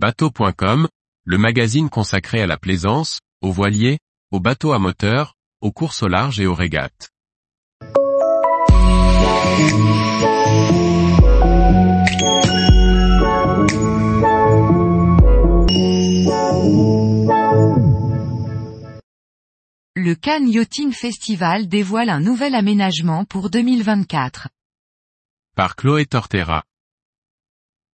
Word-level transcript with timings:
Bateau.com, 0.00 0.86
le 1.24 1.38
magazine 1.38 1.90
consacré 1.90 2.40
à 2.40 2.46
la 2.46 2.56
plaisance, 2.56 3.18
aux 3.42 3.50
voiliers, 3.50 3.98
aux 4.30 4.38
bateaux 4.38 4.72
à 4.72 4.78
moteur, 4.78 5.34
aux 5.60 5.72
courses 5.72 6.04
au 6.04 6.06
large 6.06 6.38
et 6.38 6.46
aux 6.46 6.54
régates. 6.54 7.10
Le 19.96 20.14
Cannes 20.14 20.48
Yachting 20.48 20.92
Festival 20.92 21.66
dévoile 21.66 22.10
un 22.10 22.20
nouvel 22.20 22.54
aménagement 22.54 23.24
pour 23.24 23.50
2024. 23.50 24.46
Par 25.56 25.74
Chloé 25.74 26.06
Tortera. 26.06 26.62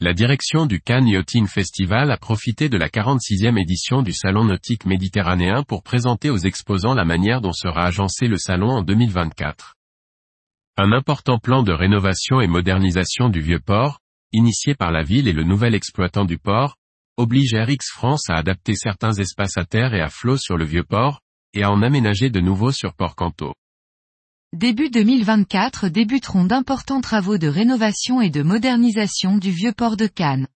La 0.00 0.14
direction 0.14 0.66
du 0.66 0.80
Cannes 0.80 1.08
Yachting 1.08 1.48
Festival 1.48 2.12
a 2.12 2.16
profité 2.16 2.68
de 2.68 2.78
la 2.78 2.88
46e 2.88 3.60
édition 3.60 4.02
du 4.02 4.12
Salon 4.12 4.44
nautique 4.44 4.86
méditerranéen 4.86 5.64
pour 5.64 5.82
présenter 5.82 6.30
aux 6.30 6.38
exposants 6.38 6.94
la 6.94 7.04
manière 7.04 7.40
dont 7.40 7.52
sera 7.52 7.84
agencé 7.84 8.28
le 8.28 8.36
salon 8.36 8.68
en 8.68 8.82
2024. 8.82 9.74
Un 10.76 10.92
important 10.92 11.40
plan 11.40 11.64
de 11.64 11.72
rénovation 11.72 12.40
et 12.40 12.46
modernisation 12.46 13.28
du 13.28 13.40
vieux 13.40 13.58
port, 13.58 13.98
initié 14.32 14.76
par 14.76 14.92
la 14.92 15.02
ville 15.02 15.26
et 15.26 15.32
le 15.32 15.42
nouvel 15.42 15.74
exploitant 15.74 16.24
du 16.24 16.38
port, 16.38 16.76
oblige 17.16 17.56
RX 17.56 17.90
France 17.92 18.30
à 18.30 18.36
adapter 18.36 18.76
certains 18.76 19.14
espaces 19.14 19.58
à 19.58 19.64
terre 19.64 19.94
et 19.94 20.00
à 20.00 20.10
flot 20.10 20.36
sur 20.36 20.56
le 20.56 20.64
vieux 20.64 20.84
port, 20.84 21.22
et 21.54 21.64
à 21.64 21.72
en 21.72 21.82
aménager 21.82 22.30
de 22.30 22.38
nouveaux 22.38 22.70
sur 22.70 22.94
Port 22.94 23.16
Canto. 23.16 23.52
Début 24.54 24.88
2024 24.88 25.88
débuteront 25.88 26.44
d'importants 26.44 27.02
travaux 27.02 27.36
de 27.36 27.48
rénovation 27.48 28.22
et 28.22 28.30
de 28.30 28.42
modernisation 28.42 29.36
du 29.36 29.50
vieux 29.50 29.74
port 29.74 29.98
de 29.98 30.06
Cannes. 30.06 30.48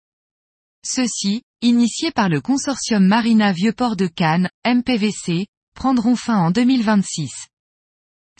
Ceux-ci, 0.82 1.42
initiés 1.60 2.10
par 2.10 2.30
le 2.30 2.40
consortium 2.40 3.06
Marina 3.06 3.52
Vieux 3.52 3.74
Port 3.74 3.96
de 3.96 4.06
Cannes, 4.06 4.48
MPVC, 4.66 5.46
prendront 5.74 6.16
fin 6.16 6.38
en 6.38 6.50
2026. 6.50 7.48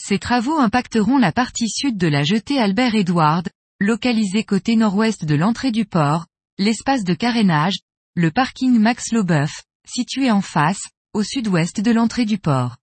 Ces 0.00 0.18
travaux 0.18 0.58
impacteront 0.58 1.18
la 1.18 1.32
partie 1.32 1.68
sud 1.68 1.98
de 1.98 2.08
la 2.08 2.22
jetée 2.22 2.58
Albert 2.58 2.94
Edward, 2.94 3.50
localisée 3.78 4.44
côté 4.44 4.74
nord-ouest 4.74 5.26
de 5.26 5.34
l'entrée 5.34 5.70
du 5.70 5.84
port, 5.84 6.24
l'espace 6.56 7.04
de 7.04 7.12
carénage, 7.12 7.76
le 8.14 8.30
parking 8.30 8.78
Max 8.78 9.12
Lobeuf, 9.12 9.64
situé 9.86 10.30
en 10.30 10.40
face, 10.40 10.80
au 11.12 11.22
sud-ouest 11.22 11.82
de 11.82 11.90
l'entrée 11.90 12.24
du 12.24 12.38
port. 12.38 12.78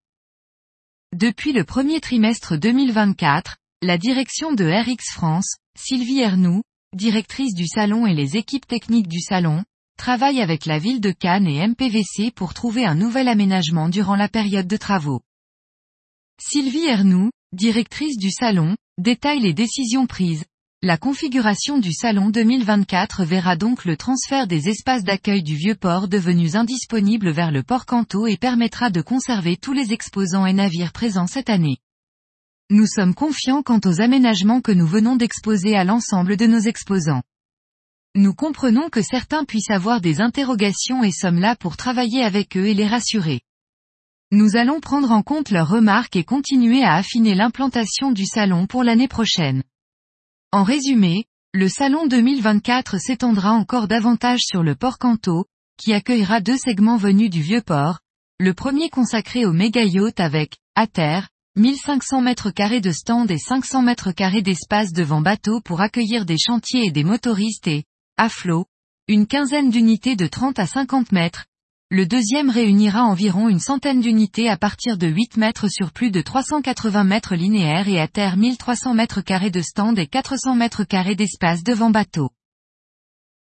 Depuis 1.15 1.53
le 1.53 1.63
premier 1.63 1.99
trimestre 2.01 2.55
2024, 2.55 3.57
la 3.81 3.97
direction 3.97 4.53
de 4.53 4.63
RX 4.63 5.11
France, 5.11 5.55
Sylvie 5.75 6.19
Ernoux, 6.19 6.61
directrice 6.95 7.55
du 7.55 7.65
salon 7.65 8.05
et 8.05 8.13
les 8.13 8.37
équipes 8.37 8.67
techniques 8.67 9.07
du 9.07 9.19
salon, 9.19 9.63
travaille 9.97 10.39
avec 10.39 10.67
la 10.67 10.77
ville 10.77 11.01
de 11.01 11.09
Cannes 11.09 11.47
et 11.47 11.67
MPVC 11.67 12.29
pour 12.29 12.53
trouver 12.53 12.85
un 12.85 12.93
nouvel 12.93 13.27
aménagement 13.27 13.89
durant 13.89 14.15
la 14.15 14.29
période 14.29 14.67
de 14.67 14.77
travaux. 14.77 15.21
Sylvie 16.39 16.85
Ernoux, 16.85 17.31
directrice 17.53 18.17
du 18.17 18.29
salon, 18.29 18.77
détaille 18.99 19.39
les 19.39 19.53
décisions 19.53 20.05
prises, 20.05 20.45
la 20.81 20.95
configuration 20.97 21.77
du 21.77 21.91
salon 21.91 22.29
2024 22.29 23.25
verra 23.25 23.57
donc 23.57 23.83
le 23.83 23.97
transfert 23.97 24.47
des 24.47 24.69
espaces 24.69 25.03
d'accueil 25.03 25.43
du 25.43 25.57
vieux 25.57 25.75
port 25.75 26.07
devenus 26.07 26.55
indisponibles 26.55 27.31
vers 27.31 27.51
le 27.51 27.63
port 27.63 27.85
Canto 27.85 28.27
et 28.27 28.37
permettra 28.37 28.89
de 28.89 29.01
conserver 29.01 29.57
tous 29.57 29.73
les 29.73 29.91
exposants 29.91 30.45
et 30.45 30.53
navires 30.53 30.93
présents 30.93 31.27
cette 31.27 31.49
année. 31.49 31.79
Nous 32.69 32.85
sommes 32.85 33.13
confiants 33.13 33.61
quant 33.61 33.81
aux 33.83 33.99
aménagements 33.99 34.61
que 34.61 34.71
nous 34.71 34.87
venons 34.87 35.17
d'exposer 35.17 35.75
à 35.75 35.83
l'ensemble 35.83 36.37
de 36.37 36.47
nos 36.47 36.61
exposants. 36.61 37.23
Nous 38.15 38.33
comprenons 38.33 38.87
que 38.89 39.01
certains 39.01 39.43
puissent 39.43 39.71
avoir 39.71 39.99
des 39.99 40.21
interrogations 40.21 41.03
et 41.03 41.11
sommes 41.11 41.39
là 41.39 41.57
pour 41.57 41.75
travailler 41.75 42.23
avec 42.23 42.55
eux 42.55 42.67
et 42.67 42.73
les 42.73 42.87
rassurer. 42.87 43.41
Nous 44.31 44.55
allons 44.55 44.79
prendre 44.79 45.11
en 45.11 45.23
compte 45.23 45.49
leurs 45.49 45.67
remarques 45.67 46.15
et 46.15 46.23
continuer 46.23 46.83
à 46.83 46.93
affiner 46.93 47.35
l'implantation 47.35 48.13
du 48.13 48.25
salon 48.25 48.65
pour 48.65 48.85
l'année 48.85 49.09
prochaine. 49.09 49.63
En 50.51 50.63
résumé, 50.63 51.25
le 51.53 51.69
salon 51.69 52.07
2024 52.07 52.97
s'étendra 52.97 53.51
encore 53.51 53.87
davantage 53.87 54.39
sur 54.41 54.63
le 54.63 54.73
port 54.73 54.97
Canto, 54.97 55.45
qui 55.77 55.93
accueillera 55.93 56.41
deux 56.41 56.57
segments 56.57 56.97
venus 56.97 57.29
du 57.29 57.43
vieux 57.43 57.61
port, 57.61 57.99
le 58.39 58.55
premier 58.55 58.89
consacré 58.89 59.45
au 59.45 59.53
méga 59.53 59.83
yacht 59.83 60.19
avec, 60.19 60.57
à 60.73 60.87
terre, 60.87 61.29
1500 61.55 62.21
mètres 62.21 62.49
carrés 62.49 62.81
de 62.81 62.91
stand 62.91 63.29
et 63.29 63.37
500 63.37 63.83
mètres 63.83 64.11
carrés 64.11 64.41
d'espace 64.41 64.91
devant 64.91 65.21
bateau 65.21 65.61
pour 65.61 65.81
accueillir 65.81 66.25
des 66.25 66.39
chantiers 66.39 66.85
et 66.85 66.91
des 66.91 67.03
motoristes 67.03 67.67
et, 67.67 67.83
à 68.17 68.27
flot, 68.27 68.65
une 69.07 69.27
quinzaine 69.27 69.69
d'unités 69.69 70.15
de 70.15 70.25
30 70.25 70.57
à 70.57 70.65
50 70.65 71.11
mètres, 71.11 71.45
le 71.91 72.05
deuxième 72.05 72.51
réunira 72.51 73.03
environ 73.03 73.49
une 73.49 73.59
centaine 73.59 73.99
d'unités 73.99 74.47
à 74.47 74.57
partir 74.57 74.95
de 74.99 75.07
8 75.07 75.37
mètres 75.37 75.69
sur 75.69 75.91
plus 75.91 76.11
de 76.11 76.21
380 76.21 77.03
mètres 77.03 77.33
linéaires 77.33 77.87
et 77.87 77.99
à 77.99 78.07
terre 78.07 78.37
1300 78.37 78.93
mètres 78.93 79.21
carrés 79.21 79.49
de 79.49 79.63
stand 79.63 79.97
et 79.97 80.05
400 80.05 80.53
mètres 80.53 80.83
carrés 80.83 81.15
d'espace 81.15 81.63
devant 81.63 81.89
bateau. 81.89 82.29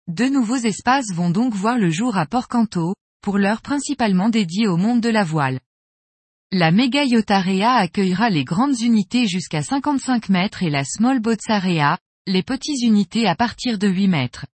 Deux 0.07 0.29
nouveaux 0.29 0.59
espaces 0.59 1.13
vont 1.13 1.31
donc 1.31 1.55
voir 1.55 1.77
le 1.77 1.91
jour 1.91 2.17
à 2.17 2.25
Port 2.25 2.47
Canto, 2.47 2.95
pour 3.21 3.37
l'heure 3.37 3.63
principalement 3.63 4.29
dédiés 4.29 4.69
au 4.69 4.77
monde 4.77 5.01
de 5.01 5.09
la 5.09 5.25
voile. 5.25 5.59
La 6.53 6.71
Mega 6.71 7.03
Yacht 7.03 7.33
accueillera 7.33 8.31
les 8.31 8.45
grandes 8.45 8.81
unités 8.81 9.27
jusqu'à 9.27 9.65
55 9.65 10.29
mètres 10.29 10.63
et 10.63 10.71
la 10.71 10.85
Small 10.85 11.19
Boats 11.19 11.37
les 12.29 12.45
petites 12.45 12.83
unités 12.83 13.27
à 13.27 13.35
partir 13.35 13.77
de 13.77 13.89
8 13.89 14.07
mètres. 14.07 14.47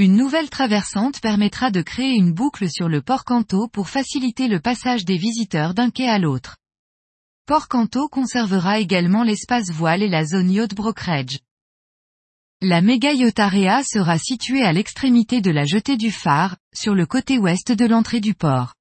Une 0.00 0.14
nouvelle 0.14 0.48
traversante 0.48 1.20
permettra 1.20 1.72
de 1.72 1.82
créer 1.82 2.14
une 2.14 2.32
boucle 2.32 2.70
sur 2.70 2.88
le 2.88 3.02
port 3.02 3.24
Canto 3.24 3.66
pour 3.66 3.88
faciliter 3.88 4.46
le 4.46 4.60
passage 4.60 5.04
des 5.04 5.16
visiteurs 5.16 5.74
d'un 5.74 5.90
quai 5.90 6.08
à 6.08 6.20
l'autre. 6.20 6.56
Port 7.46 7.66
Canto 7.66 8.06
conservera 8.08 8.78
également 8.78 9.24
l'espace 9.24 9.72
voile 9.72 10.04
et 10.04 10.08
la 10.08 10.24
zone 10.24 10.52
yacht 10.52 10.72
brokerage. 10.72 11.40
La 12.60 12.80
méga 12.80 13.12
yacht 13.12 13.40
area 13.40 13.82
sera 13.82 14.18
située 14.18 14.62
à 14.62 14.72
l'extrémité 14.72 15.40
de 15.40 15.50
la 15.50 15.64
jetée 15.64 15.96
du 15.96 16.12
phare, 16.12 16.56
sur 16.72 16.94
le 16.94 17.04
côté 17.04 17.36
ouest 17.36 17.72
de 17.72 17.84
l'entrée 17.84 18.20
du 18.20 18.34
port. 18.34 18.74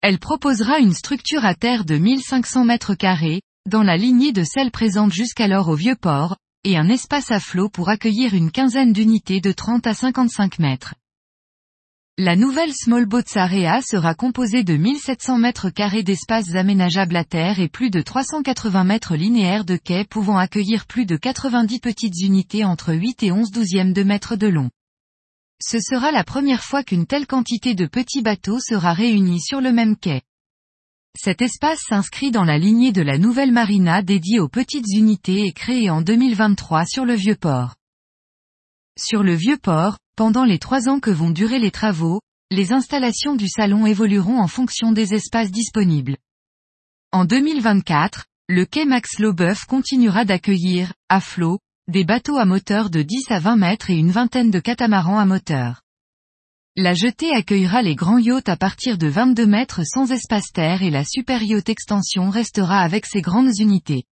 Elle 0.00 0.18
proposera 0.18 0.78
une 0.78 0.94
structure 0.94 1.44
à 1.44 1.54
terre 1.54 1.84
de 1.84 1.98
1500 1.98 2.64
mètres 2.64 2.94
carrés, 2.94 3.42
dans 3.68 3.82
la 3.82 3.98
lignée 3.98 4.32
de 4.32 4.44
celle 4.44 4.70
présente 4.70 5.12
jusqu'alors 5.12 5.68
au 5.68 5.76
vieux 5.76 5.96
port, 5.96 6.38
et 6.64 6.76
un 6.76 6.88
espace 6.88 7.30
à 7.30 7.40
flot 7.40 7.68
pour 7.68 7.88
accueillir 7.88 8.34
une 8.34 8.50
quinzaine 8.50 8.92
d'unités 8.92 9.40
de 9.40 9.50
30 9.52 9.86
à 9.86 9.94
55 9.94 10.58
mètres. 10.58 10.94
La 12.18 12.36
nouvelle 12.36 12.72
Small 12.74 13.06
Boats 13.06 13.36
Area 13.36 13.80
sera 13.80 14.14
composée 14.14 14.62
de 14.62 14.76
1700 14.76 15.38
mètres 15.38 15.70
carrés 15.70 16.02
d'espaces 16.02 16.54
aménageables 16.54 17.16
à 17.16 17.24
terre 17.24 17.58
et 17.58 17.68
plus 17.68 17.90
de 17.90 18.02
380 18.02 18.84
mètres 18.84 19.16
linéaires 19.16 19.64
de 19.64 19.76
quais 19.76 20.04
pouvant 20.04 20.36
accueillir 20.36 20.86
plus 20.86 21.06
de 21.06 21.16
90 21.16 21.80
petites 21.80 22.20
unités 22.20 22.64
entre 22.64 22.94
8 22.94 23.22
et 23.22 23.32
11 23.32 23.50
douzièmes 23.50 23.92
de 23.92 24.02
mètres 24.02 24.36
de 24.36 24.46
long. 24.46 24.70
Ce 25.60 25.78
sera 25.80 26.12
la 26.12 26.22
première 26.22 26.62
fois 26.62 26.84
qu'une 26.84 27.06
telle 27.06 27.26
quantité 27.26 27.74
de 27.74 27.86
petits 27.86 28.22
bateaux 28.22 28.60
sera 28.60 28.92
réunie 28.92 29.40
sur 29.40 29.60
le 29.60 29.72
même 29.72 29.96
quai. 29.96 30.22
Cet 31.16 31.42
espace 31.42 31.80
s'inscrit 31.88 32.30
dans 32.30 32.44
la 32.44 32.58
lignée 32.58 32.90
de 32.90 33.02
la 33.02 33.18
nouvelle 33.18 33.52
marina 33.52 34.02
dédiée 34.02 34.40
aux 34.40 34.48
petites 34.48 34.88
unités 34.92 35.46
et 35.46 35.52
créée 35.52 35.90
en 35.90 36.00
2023 36.00 36.86
sur 36.86 37.04
le 37.04 37.14
vieux 37.14 37.36
port. 37.36 37.74
Sur 38.98 39.22
le 39.22 39.34
vieux 39.34 39.58
port, 39.58 39.98
pendant 40.16 40.44
les 40.44 40.58
trois 40.58 40.88
ans 40.88 41.00
que 41.00 41.10
vont 41.10 41.30
durer 41.30 41.58
les 41.58 41.70
travaux, 41.70 42.20
les 42.50 42.72
installations 42.72 43.36
du 43.36 43.46
salon 43.48 43.86
évolueront 43.86 44.38
en 44.38 44.48
fonction 44.48 44.90
des 44.90 45.14
espaces 45.14 45.50
disponibles. 45.50 46.16
En 47.12 47.24
2024, 47.24 48.26
le 48.48 48.64
quai 48.64 48.84
Max 48.84 49.18
Lobeuf 49.18 49.64
continuera 49.66 50.24
d'accueillir, 50.24 50.92
à 51.08 51.20
flot, 51.20 51.58
des 51.88 52.04
bateaux 52.04 52.36
à 52.36 52.46
moteur 52.46 52.90
de 52.90 53.02
10 53.02 53.30
à 53.30 53.38
20 53.38 53.56
mètres 53.56 53.90
et 53.90 53.96
une 53.96 54.10
vingtaine 54.10 54.50
de 54.50 54.60
catamarans 54.60 55.18
à 55.18 55.26
moteur. 55.26 55.82
La 56.74 56.94
jetée 56.94 57.34
accueillera 57.34 57.82
les 57.82 57.94
grands 57.94 58.16
yachts 58.16 58.48
à 58.48 58.56
partir 58.56 58.96
de 58.96 59.06
22 59.06 59.44
mètres 59.44 59.82
sans 59.84 60.10
espace 60.10 60.52
terre 60.54 60.82
et 60.82 60.88
la 60.88 61.04
super 61.04 61.42
yacht 61.42 61.68
extension 61.68 62.30
restera 62.30 62.80
avec 62.80 63.04
ses 63.04 63.20
grandes 63.20 63.52
unités. 63.58 64.04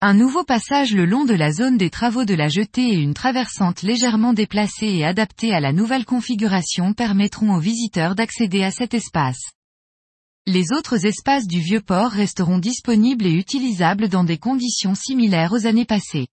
Un 0.00 0.14
nouveau 0.14 0.42
passage 0.42 0.94
le 0.94 1.04
long 1.04 1.26
de 1.26 1.34
la 1.34 1.52
zone 1.52 1.76
des 1.76 1.90
travaux 1.90 2.24
de 2.24 2.32
la 2.32 2.48
jetée 2.48 2.94
et 2.94 2.96
une 2.96 3.12
traversante 3.12 3.82
légèrement 3.82 4.32
déplacée 4.32 4.86
et 4.86 5.04
adaptée 5.04 5.52
à 5.52 5.60
la 5.60 5.74
nouvelle 5.74 6.06
configuration 6.06 6.94
permettront 6.94 7.54
aux 7.54 7.60
visiteurs 7.60 8.14
d'accéder 8.14 8.62
à 8.62 8.70
cet 8.70 8.94
espace. 8.94 9.50
Les 10.46 10.72
autres 10.72 11.04
espaces 11.04 11.46
du 11.46 11.60
vieux 11.60 11.82
port 11.82 12.10
resteront 12.10 12.58
disponibles 12.58 13.26
et 13.26 13.34
utilisables 13.34 14.08
dans 14.08 14.24
des 14.24 14.38
conditions 14.38 14.94
similaires 14.94 15.52
aux 15.52 15.66
années 15.66 15.84
passées. 15.84 16.28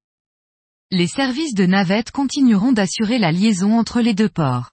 Les 0.89 1.07
services 1.07 1.53
de 1.53 1.65
navette 1.65 2.11
continueront 2.11 2.71
d'assurer 2.71 3.17
la 3.17 3.33
liaison 3.33 3.77
entre 3.77 3.99
les 3.99 4.13
deux 4.13 4.29
ports. 4.29 4.72